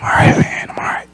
[0.00, 0.70] I'm all right, man.
[0.70, 1.08] I'm all right.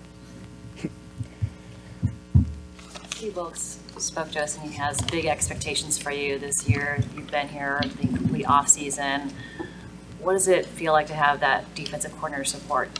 [3.11, 7.01] Steve Wilks spoke to us and he has big expectations for you this year.
[7.17, 9.33] You've been here the complete off-season.
[10.21, 12.91] What does it feel like to have that defensive corner support?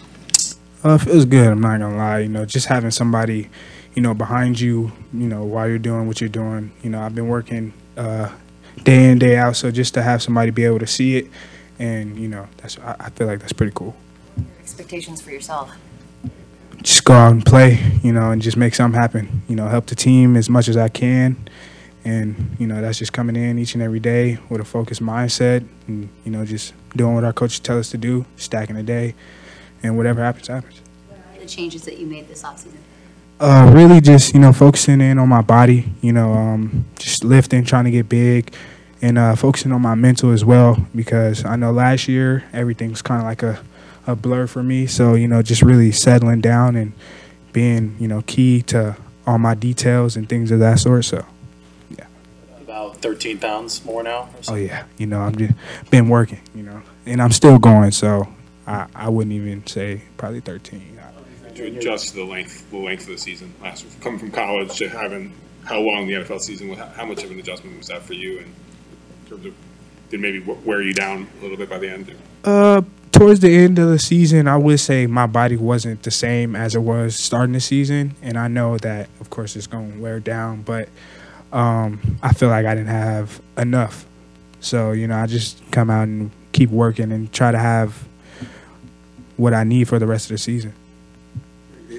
[0.85, 1.49] Uh, it feels good.
[1.49, 2.21] I'm not gonna lie.
[2.21, 3.49] You know, just having somebody,
[3.95, 6.73] you know, behind you, you know, while you're doing what you're doing.
[6.83, 8.31] You know, I've been working uh,
[8.83, 11.29] day in day out, so just to have somebody be able to see it,
[11.79, 13.97] and you know, that's I, I feel like that's pretty cool.
[14.61, 15.71] Expectations for yourself?
[16.83, 19.43] Just go out and play, you know, and just make something happen.
[19.49, 21.37] You know, help the team as much as I can,
[22.05, 25.67] and you know, that's just coming in each and every day with a focused mindset,
[25.89, 29.15] and you know, just doing what our coaches tell us to do, stacking the day,
[29.83, 30.81] and whatever happens, happens.
[31.41, 32.77] The changes that you made this offseason?
[33.39, 37.65] Uh, really just you know focusing in on my body, you know, um, just lifting,
[37.65, 38.55] trying to get big,
[39.03, 43.21] and uh, focusing on my mental as well because I know last year everything's kind
[43.21, 43.61] of like a,
[44.07, 44.87] a blur for me.
[44.87, 46.93] So you know, just really settling down and
[47.53, 51.05] being you know key to all my details and things of that sort.
[51.05, 51.25] So
[51.91, 52.07] yeah,
[52.61, 54.29] About 13 pounds more now?
[54.49, 55.55] or oh yeah, you know I'm just
[55.91, 57.91] been working, you know, and I'm still going.
[57.91, 58.29] So
[58.67, 60.99] I, I wouldn't even say probably 13.
[61.55, 64.77] to adjust to the length, the length of the season last year, coming from college
[64.79, 65.33] to having
[65.65, 68.39] how long the NFL season was, how much of an adjustment was that for you?
[68.39, 69.55] And in terms of,
[70.11, 72.15] did maybe wear you down a little bit by the end?
[72.45, 72.83] Uh,
[73.17, 76.75] towards the end of the season, I would say my body wasn't the same as
[76.75, 80.21] it was starting the season, and I know that, of course, it's going to wear
[80.21, 80.63] down.
[80.63, 80.89] But
[81.53, 84.07] um, I feel like I didn't have enough,
[84.61, 88.07] so you know, I just come out and keep working and try to have
[89.37, 90.75] what I need for the rest of the season.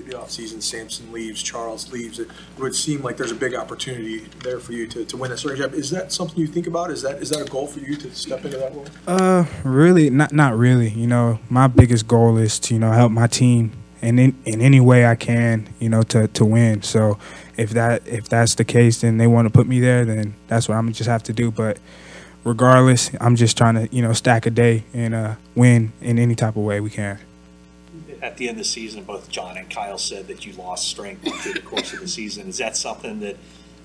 [0.07, 4.59] The, offseason, Samson leaves, Charles leaves, it would seem like there's a big opportunity there
[4.59, 5.73] for you to, to win a starting job.
[5.73, 6.91] Is that something you think about?
[6.91, 8.85] Is that, is that a goal for you to step into that role?
[9.05, 10.89] Uh, really, not not really.
[10.89, 14.79] You know, my biggest goal is to you know help my team in in, any
[14.79, 15.73] way I can.
[15.79, 16.83] You know, to to win.
[16.83, 17.17] So
[17.57, 20.05] if that if that's the case, then they want to put me there.
[20.05, 21.51] Then that's what I'm just have to do.
[21.51, 21.79] But
[22.45, 26.35] regardless, I'm just trying to you know stack a day and uh, win in any
[26.35, 27.19] type of way we can.
[28.21, 31.21] At the end of the season, both John and Kyle said that you lost strength
[31.43, 32.47] through the course of the season.
[32.47, 33.37] Is that something that,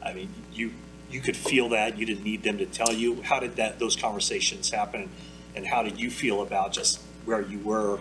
[0.04, 0.72] I mean, you,
[1.10, 3.22] you could feel that, you didn't need them to tell you?
[3.22, 5.10] How did that, those conversations happen?
[5.54, 8.00] And how did you feel about just where you were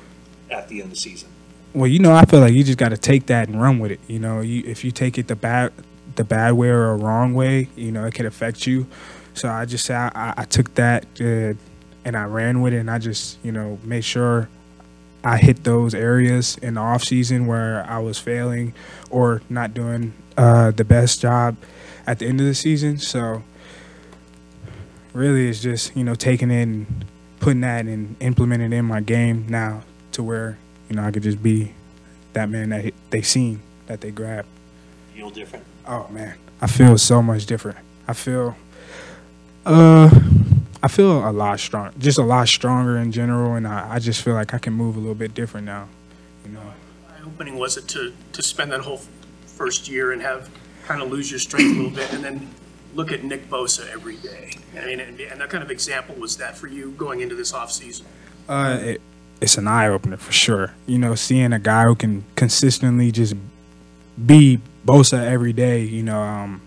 [0.50, 1.30] at the end of the season?
[1.74, 3.92] Well, you know, I feel like you just got to take that and run with
[3.92, 4.00] it.
[4.08, 5.72] You know, you, if you take it the bad,
[6.16, 8.88] the bad way or a wrong way, you know, it could affect you.
[9.34, 11.54] So I just I, I took that uh,
[12.04, 14.50] and I ran with it, and I just, you know, made sure
[15.24, 18.74] I hit those areas in the off season where I was failing
[19.10, 21.58] or not doing uh, the best job
[22.08, 22.98] at the end of the season.
[22.98, 23.44] So
[25.14, 27.06] really, it's just you know taking it and
[27.40, 29.84] putting that and implementing it in my game now
[30.14, 30.58] to where
[30.90, 31.74] you know I could just be
[32.34, 34.48] that man that they seen that they grabbed.
[35.14, 35.66] Feel different?
[35.88, 37.78] Oh man, I feel so much different.
[38.08, 38.56] I feel,
[39.66, 40.10] uh,
[40.84, 44.22] I feel a lot strong, just a lot stronger in general, and I, I just
[44.24, 45.88] feel like I can move a little bit different now.
[46.44, 46.74] You know,
[47.10, 49.02] eye-opening was it to, to spend that whole
[49.46, 50.50] first year and have,
[50.86, 52.50] kind of lose your strength a little bit, and then
[52.96, 54.54] look at Nick Bosa every day?
[54.76, 57.52] I mean, and and that kind of example was that for you going into this
[57.52, 58.04] offseason?
[58.50, 59.02] uh, it,
[59.40, 60.74] it's an eye opener for sure.
[60.86, 63.36] You know, seeing a guy who can consistently just
[64.24, 66.62] be Bosa every day, you know, um,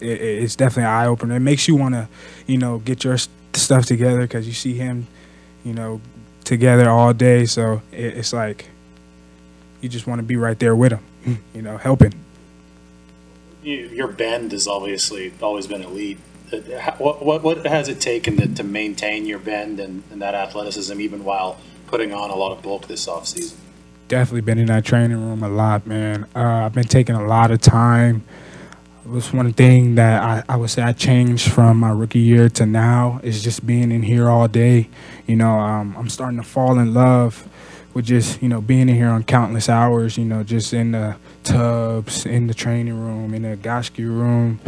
[0.00, 1.36] it, it's definitely an eye opener.
[1.36, 2.08] It makes you want to,
[2.46, 5.06] you know, get your st- stuff together because you see him,
[5.64, 6.00] you know,
[6.44, 7.46] together all day.
[7.46, 8.68] So it, it's like
[9.80, 12.12] you just want to be right there with him, you know, helping.
[13.62, 16.18] You- Your bend has obviously always been elite.
[16.52, 16.58] Uh,
[16.98, 21.00] What, what, what has it taken to, to maintain your bend and, and that athleticism
[21.00, 21.56] even while
[21.86, 23.54] putting on a lot of bulk this offseason?
[24.06, 26.26] definitely been in that training room a lot, man.
[26.36, 28.22] Uh, I've been taking a lot of time.
[29.06, 32.64] Was one thing that I, I would say I changed from my rookie year to
[32.64, 34.88] now is just being in here all day.
[35.26, 37.46] You know, um, I'm starting to fall in love
[37.92, 41.16] with just, you know, being in here on countless hours, you know, just in the
[41.42, 44.58] tubs, in the training room, in the Goshki room,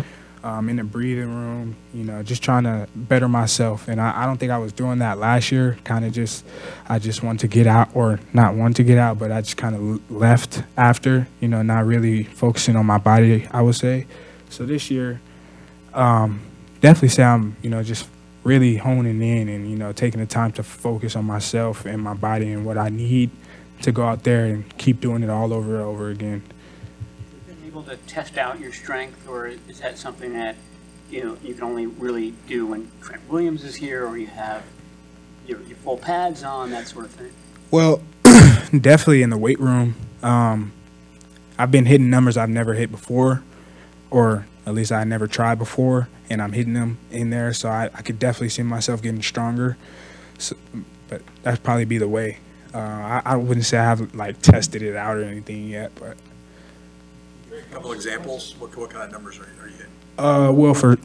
[0.46, 3.88] um, in the breathing room, you know, just trying to better myself.
[3.88, 5.76] And I, I don't think I was doing that last year.
[5.82, 6.44] Kind of just,
[6.88, 9.56] I just wanted to get out, or not want to get out, but I just
[9.56, 14.06] kind of left after, you know, not really focusing on my body, I would say.
[14.48, 15.20] So this year,
[15.92, 16.40] um,
[16.80, 18.08] definitely say I'm, you know, just
[18.44, 22.14] really honing in and, you know, taking the time to focus on myself and my
[22.14, 23.30] body and what I need
[23.82, 26.44] to go out there and keep doing it all over and over again.
[27.76, 30.56] Able to test out your strength, or is that something that,
[31.10, 34.62] you know, you can only really do when Trent Williams is here, or you have
[35.46, 37.32] your, your full pads on, that sort of thing?
[37.70, 39.94] Well, definitely in the weight room.
[40.22, 40.72] Um,
[41.58, 43.42] I've been hitting numbers I've never hit before,
[44.10, 47.52] or at least I never tried before, and I'm hitting them in there.
[47.52, 49.76] So I, I could definitely see myself getting stronger.
[50.38, 50.56] So,
[51.08, 52.38] but that'd probably be the way.
[52.74, 56.16] Uh, I, I wouldn't say I have like tested it out or anything yet, but
[57.56, 59.92] A couple examples, what, what kind of numbers are you, are you hitting?
[60.18, 60.96] uh, well for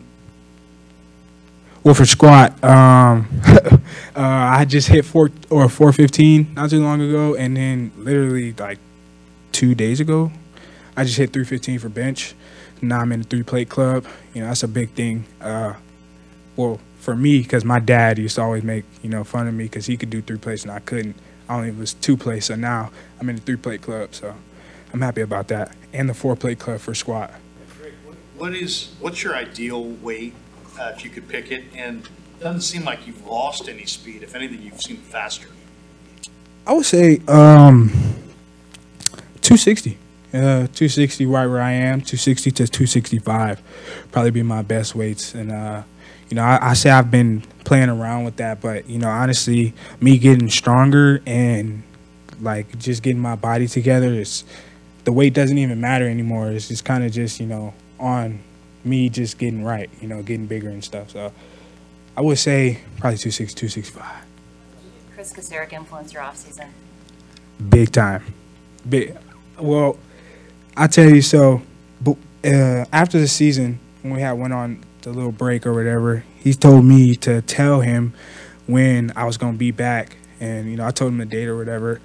[1.84, 3.80] well for squat, um, uh,
[4.16, 8.80] I just hit four or four fifteen not too long ago, and then literally like
[9.52, 10.32] two days ago,
[10.96, 12.36] I just hit three fifteen for bench.
[12.82, 14.06] Now I'm in the three plate club.
[14.34, 15.26] You know that's a big thing.
[15.40, 15.74] Uh,
[16.56, 19.66] well for me because my dad used to always make you know fun of me
[19.66, 21.16] because he could do three plates and I couldn't.
[21.50, 24.14] I only was two plates, so now I'm in the three plate club.
[24.16, 24.36] So
[24.94, 27.32] I'm happy about that, and the four plate club for squat.
[28.38, 30.34] What is, what's your ideal weight,
[30.80, 31.64] uh, if you could pick it?
[31.76, 34.24] And it doesn't seem like you've lost any speed.
[34.24, 35.48] If anything, you've seemed faster.
[36.66, 37.90] I would say um
[39.42, 39.98] 260.
[40.34, 43.62] Uh 260 right where I am, 260 to 265
[44.12, 45.84] probably be my best weights and uh
[46.30, 49.74] you know, I, I say I've been playing around with that, but you know, honestly,
[50.00, 51.84] me getting stronger and
[52.40, 54.46] like just getting my body together is
[55.04, 56.52] the weight doesn't even matter anymore.
[56.52, 58.40] It's just kind of just, you know, on
[58.84, 61.12] me just getting right, you know, getting bigger and stuff.
[61.12, 61.32] So
[62.16, 64.06] I would say probably 260, 265.
[65.14, 66.70] Kris Kocurek influence your offseason?
[67.70, 68.34] Big time.
[68.88, 69.16] Big.
[69.60, 69.98] Well,
[70.76, 71.62] I tell you so.
[72.02, 76.24] But uh, after the season, when we had went on the little break or whatever,
[76.38, 78.14] he told me to tell him
[78.66, 81.58] when I was gonna be back, and you know I told him the date or
[81.58, 82.02] whatever.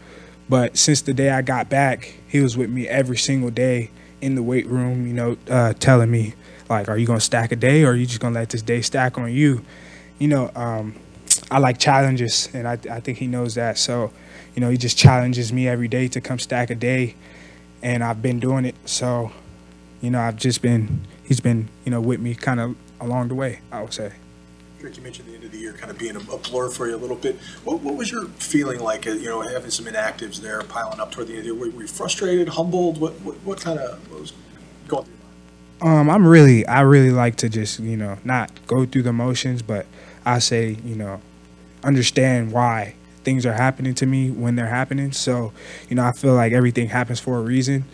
[0.48, 3.90] But since the day I got back, he was with me every single day
[4.20, 5.06] in the weight room.
[5.06, 6.34] You know, uh, telling me
[6.68, 8.80] like, "Are you gonna stack a day, or are you just gonna let this day
[8.80, 9.62] stack on you?"
[10.18, 10.94] You know, um,
[11.50, 13.78] I like challenges, and I, I think he knows that.
[13.78, 14.12] So,
[14.54, 17.14] you know, he just challenges me every day to come stack a day,
[17.82, 18.74] and I've been doing it.
[18.84, 19.32] So,
[20.00, 23.34] you know, I've just been, he's been, you know, with me kind of along the
[23.34, 24.12] way, I would say.
[24.86, 26.86] Drake, you mentioned the end of the year kind of being a a blur for
[26.86, 27.36] you a little bit.
[27.64, 31.10] What, what was your feeling like, uh, you know, having some inactives there piling up
[31.10, 31.60] toward the end of the year?
[31.60, 33.00] Were were you frustrated, humbled?
[33.00, 34.32] What, what, what kind of, what was
[34.86, 36.08] going through your mind?
[36.08, 39.60] Um, I'm really, I really like to just, you know, not go through the motions,
[39.60, 39.86] but
[40.24, 41.20] I say, you know,
[41.82, 42.94] understand why
[43.24, 45.10] things are happening to me when they're happening.
[45.10, 45.52] So,
[45.88, 47.86] you know, I feel like everything happens for a reason.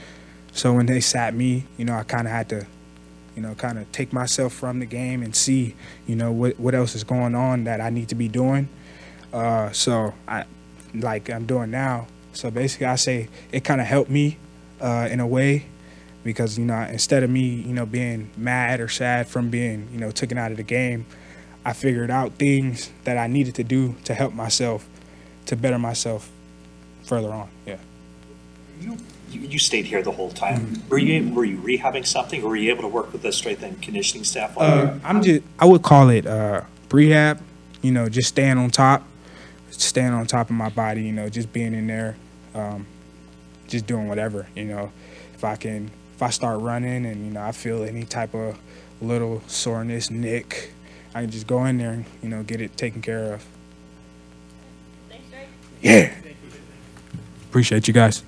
[0.52, 2.66] So when they sat me, you know, I kind of had to,
[3.36, 5.74] you know, kind of take myself from the game and see,
[6.06, 8.68] you know, what what else is going on that I need to be doing.
[9.32, 10.44] Uh, so I,
[10.94, 12.06] like I'm doing now.
[12.32, 14.38] So basically, I say it kind of helped me
[14.80, 15.66] uh, in a way
[16.24, 19.98] because you know instead of me you know being mad or sad from being you
[19.98, 21.04] know taken out of the game
[21.64, 24.88] i figured out things that i needed to do to help myself
[25.46, 26.30] to better myself
[27.02, 27.76] further on yeah
[29.52, 30.82] you stayed here the whole time.
[30.88, 33.62] Were you, were you rehabbing something, or were you able to work with the strength
[33.62, 34.56] and conditioning staff?
[34.56, 37.40] while uh, i'm just i would call it uh, rehab
[37.80, 39.02] you know just staying on top
[39.70, 42.16] staying on top of my body you know just being in there
[42.54, 42.86] um,
[43.68, 44.92] just doing whatever you know.
[45.34, 48.58] If i can if i start running and you know i feel any type of
[49.00, 50.72] little soreness nick
[51.14, 53.44] i can just go in there and you know get it taken care of.
[55.08, 55.24] Thanks,
[55.80, 56.14] yeah.
[57.48, 58.22] Appreciate you guys